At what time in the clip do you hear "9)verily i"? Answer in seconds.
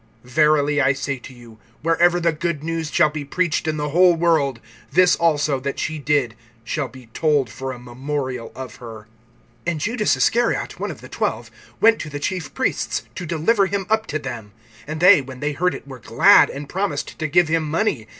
0.25-0.93